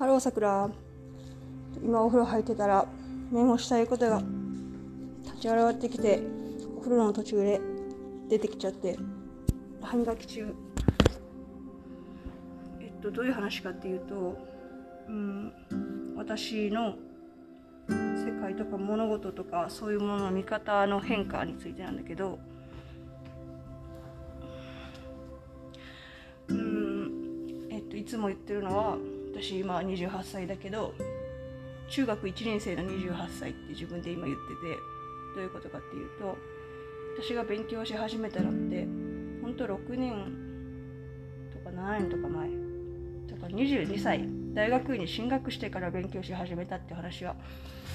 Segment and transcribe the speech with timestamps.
[0.00, 0.70] ハローさくら
[1.84, 2.86] 今お風呂入ってたら
[3.30, 4.22] メモしたいことが
[5.24, 6.22] 立ち現れてきて
[6.74, 7.60] お風呂の途中で
[8.30, 8.96] 出てきちゃって
[9.82, 10.54] 歯磨き中。
[12.80, 14.38] えっとどういう話かっていうと
[15.06, 15.52] うん
[16.16, 16.94] 私の
[17.90, 22.38] 世界とか物事とかそういうものの見方の変化についてなんだけど
[26.48, 28.96] うんえっといつも言ってるのは
[29.42, 30.94] 私今28歳だけど
[31.88, 34.76] 中学1年生の28歳って自分で今言ってて
[35.34, 36.36] どういうことかっていうと
[37.18, 38.86] 私が勉強し始めたのって
[39.42, 40.12] ほんと6年
[41.52, 42.48] とか7年とか前
[43.28, 47.34] とか22歳大学院に進学してから勉強し始めたって話は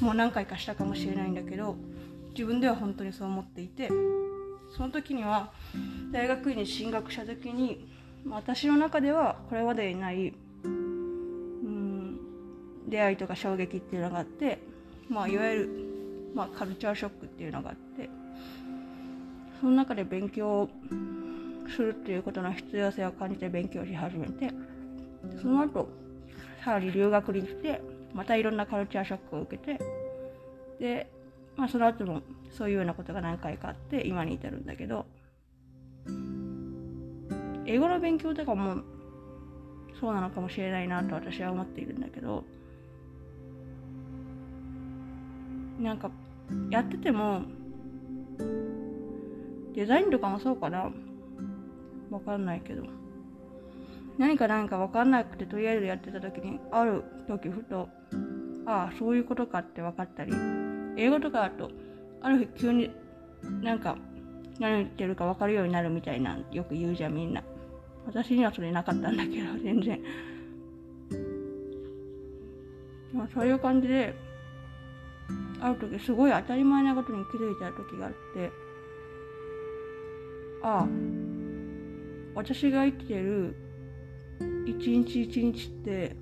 [0.00, 1.76] もう何回かしたかもしれないんだけど
[2.30, 3.88] 自分では本当にそう思っていて
[4.76, 5.52] その時には
[6.12, 7.88] 大学院に進学した時に
[8.28, 10.34] 私の中ではこれまでにない
[12.88, 14.58] 出会いとか衝撃っていうのがあって、
[15.08, 15.70] まあ、いわゆる、
[16.34, 18.08] まあ、カルチャーショックっていうのがあって
[19.60, 20.68] その中で勉強
[21.74, 24.50] するっていうことの必要性を感じて勉強し始めて
[25.42, 25.88] その後
[26.64, 27.82] さらに留学に来て
[28.14, 29.78] またいろんなカルチャーショックを受けて
[30.80, 31.10] で、
[31.56, 32.22] まあ、その後も
[32.56, 35.06] そういうようなことが何回かあって今に至るんだけど
[37.66, 38.82] 英語の勉強とかも
[40.00, 42.44] そうなのかもしれないなと私は思っているんだけど
[45.78, 46.10] なんか
[46.70, 47.42] やってても
[49.74, 50.90] デザインとかもそうかな。
[52.10, 52.82] わかんないけど。
[54.18, 57.88] 何か何かわかんなくてとりあえずやってた時にある時ふと
[58.66, 60.32] ああそういうことかって分かったり
[60.96, 61.70] 英語とかだと
[62.20, 62.90] ある日急に
[63.62, 63.96] なんか
[64.58, 67.44] 何言ってるか分かるようになるみたいなよく言うじゃんみんな。
[68.06, 70.02] 私にはそれなかったんだけど全然。
[73.12, 74.16] まあそういう感じで
[75.60, 78.50] ある時すごい当たり前なことに気づいた時があって
[80.62, 80.88] ああ
[82.34, 83.56] 私が生きてる
[84.66, 86.16] 一日一日って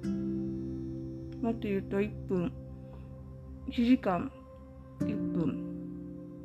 [1.43, 2.53] もっと言うと1分
[3.69, 4.31] 1時間
[5.01, 5.67] 1分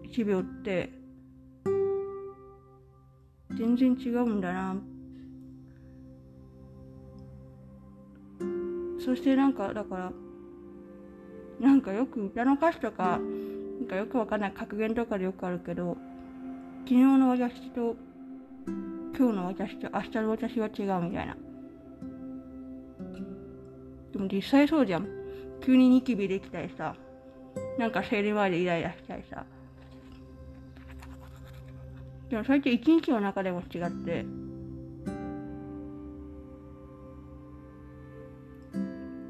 [0.03, 0.89] 1秒って
[3.57, 4.75] 全然違うんだな。
[9.03, 10.11] そしてなんかだから
[11.61, 13.19] なんかよく歌の歌詞とか
[13.79, 15.95] なんかよくわかんない格言とかでよくあるけど
[16.85, 17.95] 昨日の私と
[19.15, 21.37] 今日の私と明日の私は違うみたいな。
[24.11, 25.07] でも実際そうじゃん。
[25.63, 26.95] 急にニキビできたりさ
[27.77, 29.45] なんか生理前でイライラしたりさ。
[32.29, 34.25] でもそれって一日の中でも違って。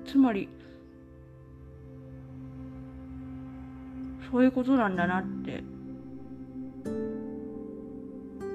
[0.06, 0.48] つまり
[4.32, 5.64] そういうことなんだなって。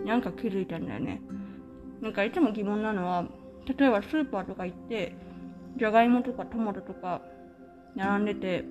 [0.06, 1.20] なんか気づいたんだよね。
[2.00, 3.24] なんかいつも疑問なのは
[3.66, 5.16] 例えばスーパーとか行って
[5.76, 7.22] じゃがいもとかトマトとか
[7.96, 8.64] 並んでて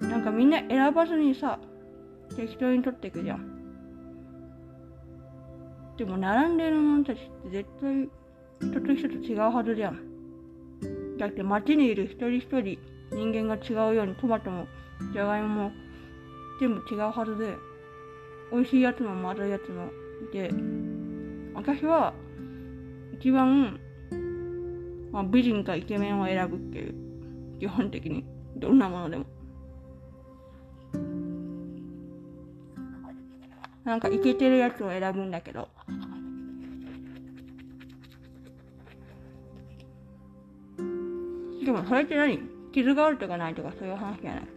[0.00, 1.60] なんかみんな選ばずにさ
[2.36, 3.52] 適当に取っていくじゃん。
[5.96, 8.08] でも並んでる者たちって絶対
[8.60, 11.16] 人と人と違うはずじゃん。
[11.16, 12.78] だって街にいる一人一人
[13.12, 14.66] 人間が違うようにトマトも
[15.12, 15.72] じゃがいもも
[16.60, 17.56] 全部違うはずで
[18.52, 19.90] 美味しいやつもまずいやつも
[20.28, 20.50] いて
[21.54, 22.14] 私は
[23.18, 23.78] 一番、
[25.12, 26.94] まあ、美人かイケメンを選ぶっていう
[27.58, 28.24] 基本的に
[28.56, 29.24] どんなものでも。
[33.84, 35.68] なんかイケてるやつを選ぶんだけど。
[41.64, 42.40] でもそれって何？
[42.72, 44.55] 傷があるとかないとかそういう話じゃなく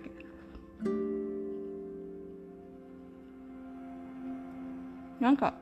[5.20, 5.54] なんか、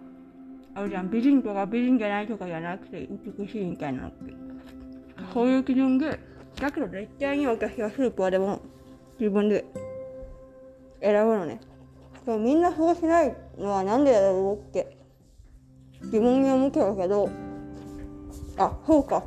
[0.75, 3.07] あるじゃん、美人とか美人じゃないとかじゃなくて
[3.37, 4.33] 美しいみたいなのって。
[5.33, 6.19] そういう基準で、
[6.59, 8.61] だけど絶対に私はスープはでも
[9.19, 9.65] 自分で
[11.01, 11.59] 選ぶのね。
[12.25, 14.97] でもみんなそうしないのはなんでだろうって
[16.11, 17.29] 疑問に思ってるけど、
[18.57, 19.23] あ、そうか。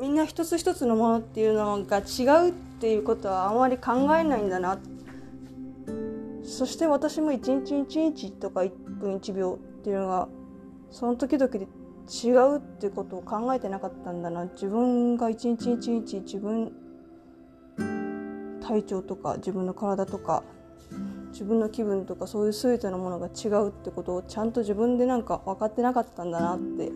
[0.00, 4.78] みんな一つ一つのものっていうのが違うっていうことはあまり考えないんだな
[6.60, 8.70] そして私も一日一日とか1
[9.00, 10.28] 分1秒っていうのが
[10.90, 11.60] その時々で
[12.06, 16.70] 違うってことを考えてなかったんだな自分が一日一日自分
[18.62, 20.42] 体調とか自分の体とか
[21.32, 26.92] 自分の気分とかそういう全てのものが違うってことをちゃんと自分でなんか分かってなかったんだなって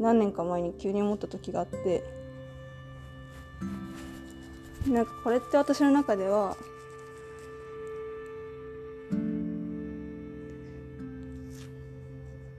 [0.00, 2.04] 何年か前に急に思った時があって
[4.88, 6.56] なんかこれって私の中では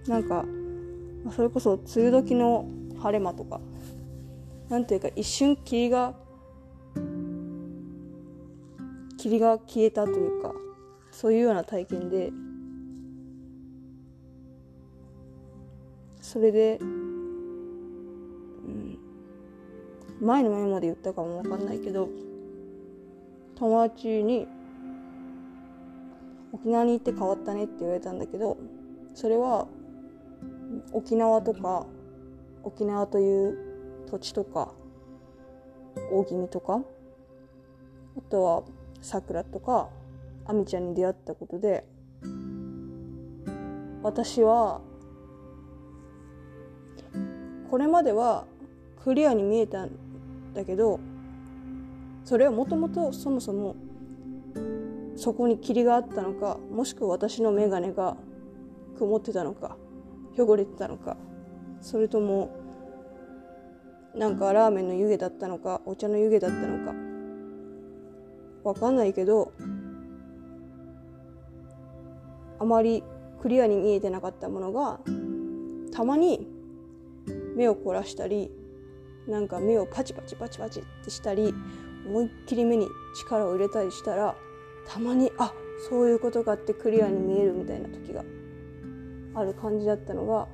[0.07, 0.45] なんか
[1.35, 2.67] それこそ梅雨時の
[3.01, 3.59] 晴れ間とか
[4.69, 6.13] なんていうか一瞬霧が
[9.17, 10.53] 霧が消えたというか
[11.11, 12.31] そういうような体験で
[16.21, 18.97] それで、うん、
[20.21, 22.09] 前のメモで言ったかも分かんないけど
[23.55, 24.47] 友達に
[26.51, 28.57] 沖縄に行って変わったねって言われたんだけど
[29.13, 29.67] それは
[30.91, 31.85] 沖縄とか
[32.63, 33.57] 沖縄という
[34.09, 34.73] 土地とか
[36.11, 36.81] 大気味とか
[38.17, 38.63] あとは
[39.01, 39.89] 桜とか
[40.45, 41.85] 亜美ちゃんに出会ったことで
[44.03, 44.81] 私は
[47.69, 48.45] これまでは
[49.03, 49.91] クリアに見えたん
[50.53, 50.99] だけど
[52.23, 53.75] それはもともとそもそも
[55.15, 58.17] そこに霧があったのかもしくは私の眼鏡が
[58.97, 59.77] 曇ってたのか。
[60.37, 61.17] 汚れてたのか。
[61.81, 62.49] それとも
[64.15, 66.93] なんかラーメンの湯気だったのかお茶の湯気だったのか。
[68.63, 69.51] わかんないけど
[72.59, 73.03] あまり
[73.41, 74.99] クリアに見えてなかったものが
[75.91, 76.47] たまに
[77.55, 78.51] 目を凝らしたり
[79.27, 81.53] なんか目をパチパチパチパチってしたり
[82.07, 82.87] 思いっきり目に
[83.19, 84.35] 力を入れたりしたら
[84.87, 85.53] たまにあ
[85.89, 88.23] そういうことがあってクリアに見えるみたいな時が
[89.35, 90.47] ある感じだったのが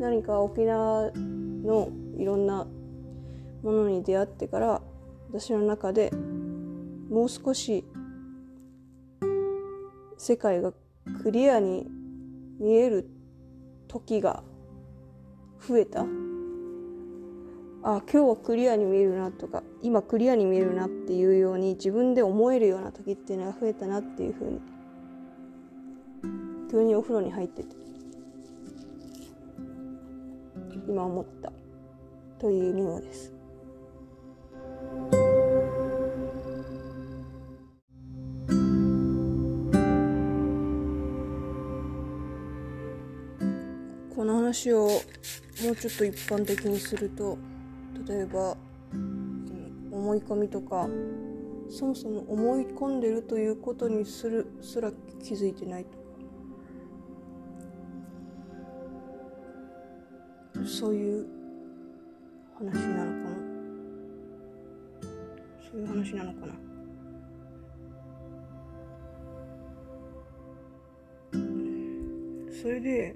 [0.00, 2.66] 何か沖縄のいろんな
[3.62, 4.82] ものに出会ってから
[5.30, 6.10] 私の中で
[7.10, 7.84] もう少し
[10.16, 10.72] 世界が
[11.22, 11.86] クリアに
[12.58, 13.08] 見える
[13.88, 14.42] 時が
[15.66, 16.04] 増えた。
[17.82, 24.60] あ今日はクリアに見えるなとか今クリアに見えるなっていうように自分で思えるような時っていうのが増えたなっていうふうに
[26.70, 27.77] 急にお風呂に入ってて。
[30.88, 31.52] 今思った
[32.38, 33.34] というメモです。
[44.16, 47.36] この話をもうちょっと一般的にすると
[48.08, 48.56] 例えば
[49.92, 50.88] 思い込みとか
[51.68, 54.90] そもそも思い込んでるということにするすら
[55.22, 56.07] 気づいてないと
[60.66, 61.26] そういう
[62.58, 63.36] 話なのかな。
[65.70, 66.54] そういう話なのかな。
[72.60, 73.14] それで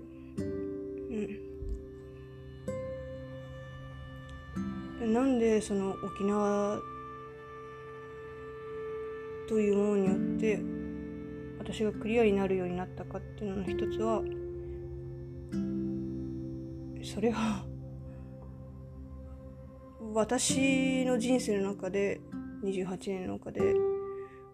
[5.00, 5.12] うん。
[5.12, 6.80] なんでその沖縄
[9.48, 10.62] というものによって
[11.58, 14.22] 私がクリアになるようになったかっていうのの一つは
[17.02, 17.64] それは
[20.14, 22.20] 私の人生の中で
[22.64, 23.74] 28年の中で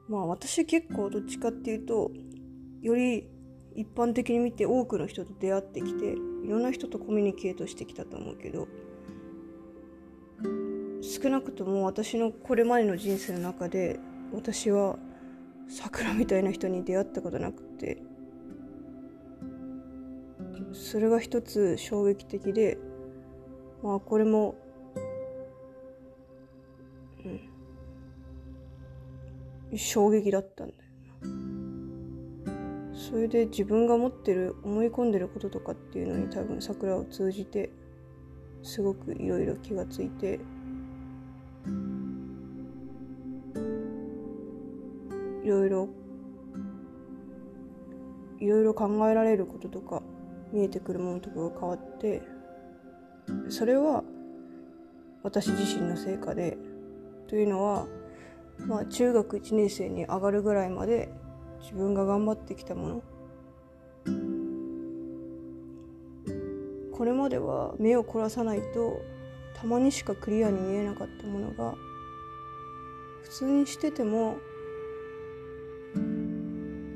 [0.09, 2.11] まあ私結構どっちかっていうと
[2.81, 3.28] より
[3.75, 6.12] 一般的に見て多くの人と出会ってきて
[6.45, 8.67] いろんな人とコミュニケートしてきたと思うけど
[11.00, 13.99] 少なくとも私のこれまでの人生の中で
[14.33, 14.97] 私は
[15.69, 18.02] 桜みたいな人に出会ったことなくて
[20.78, 22.78] それが一つ衝撃的で
[23.82, 24.54] まあこれも
[29.73, 30.80] うん衝撃だったんだよ
[32.94, 37.70] それで自分が持ってる思い込んでることとかっていうのに多分桜を通じて
[38.62, 40.38] すごくいろいろ気がついて
[45.42, 45.88] いろいろ
[48.38, 50.02] いろいろ考えられることとか
[50.52, 52.23] 見えてくるものとかが変わって
[53.49, 54.02] それは
[55.23, 56.57] 私自身の成果で
[57.26, 57.87] というのは、
[58.59, 61.12] まあ、中学1年生に上がるぐらいまで
[61.61, 63.02] 自分が頑張ってきたもの。
[66.93, 69.00] これまでは目を凝らさないと
[69.55, 71.76] たまにしかクリアに見えなかったものが
[73.23, 74.37] 普通にしてても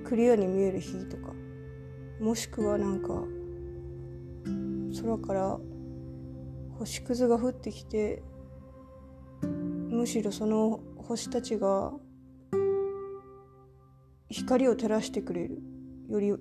[0.04, 1.32] クリアに見える日とか
[2.18, 3.22] もしくはなんか
[5.00, 5.58] 空から
[6.78, 8.22] 星屑が降ってきて
[9.42, 11.92] むしろその星たちが
[14.28, 15.62] 光を照らしてくれる
[16.08, 16.32] より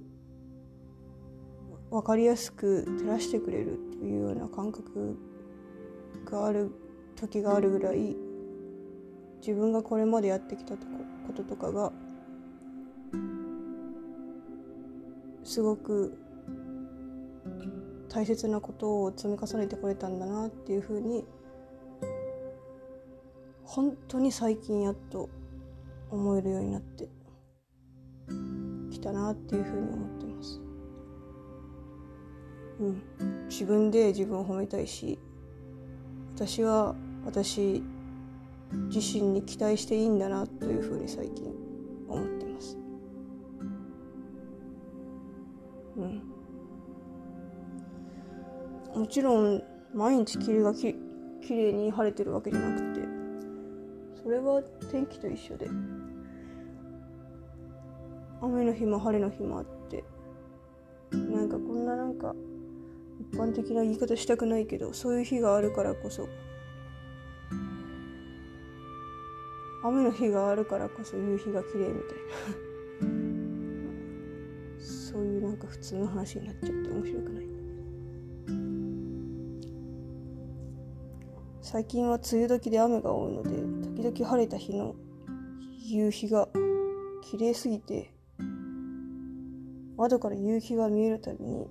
[1.92, 5.18] 分かりやすく照らしてくれるっていうような感覚
[6.26, 6.72] がある
[7.16, 8.16] 時があるぐらい
[9.40, 10.80] 自分がこれまでやってきたこ
[11.36, 11.92] ととかが
[15.44, 16.18] すごく
[18.14, 21.24] 大切なことを積み重ねてこれたんだなっていうふうに
[23.64, 25.30] 本当に最近やっと
[26.10, 27.08] 思えるようになって
[28.92, 30.62] きたなっていうふうに思ってます。
[32.82, 33.02] うん、
[33.48, 35.18] 自分で自分を褒めたいし
[36.36, 37.82] 私は私
[38.90, 41.54] 自身に期待していいんだなというふうに最近
[42.10, 42.51] 思ってます。
[49.02, 49.64] もちろん
[49.96, 50.94] 毎日霧がき
[51.42, 53.02] きれいに晴れてるわけじゃなくて
[54.22, 55.68] それは天気と一緒で
[58.44, 60.04] 雨の日も晴れの日もあって
[61.14, 62.36] なんかこんななんか
[63.20, 66.30] 一般的な言い方したくないけどそういう日があるからこそ
[69.84, 72.18] 雨の日があるからこそ夕日が綺麗みたい
[73.02, 73.18] な。
[74.78, 77.61] そういうなんか普通の話になっちゃって面白くない。
[81.72, 83.50] 最近は梅雨時で雨が多いので
[84.04, 84.94] 時々晴れた日の
[85.80, 86.50] 夕日が
[87.22, 88.14] 綺麗すぎて
[89.96, 91.70] 窓から夕日が見えるたびに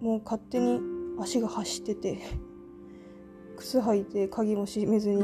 [0.00, 0.80] もう勝手に
[1.20, 2.18] 足が走ってて
[3.56, 5.22] 靴履いて鍵も閉めずに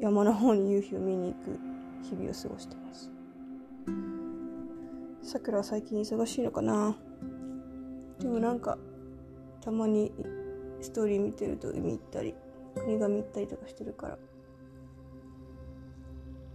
[0.00, 1.56] 山の方に夕日を見に行く
[2.02, 3.12] 日々を過ごしてます。
[5.22, 6.96] さくらは最近忙しいのかな？
[8.18, 8.76] でもなんか
[9.60, 10.10] たまに
[10.82, 12.34] ストーリー見てると海行ったり
[12.74, 14.18] 国神行ったりとかしてるから。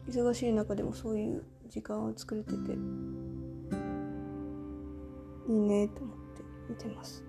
[0.07, 2.75] 忙しい中でもそういう時間を作れててい
[5.53, 7.25] いねと思って見てます。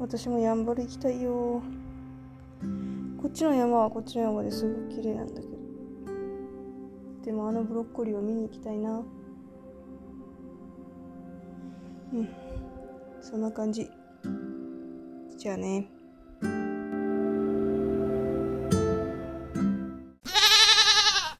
[0.00, 1.62] 私もやんばる行きたいよ。
[3.20, 5.52] こっちの山はこっちの山ですごく綺麗なんだけど。
[7.24, 9.02] でもあのブロッコリーを見に行きたいな。
[12.12, 12.28] うん。
[13.28, 13.90] そんな感じ。
[15.36, 15.97] じゃあね。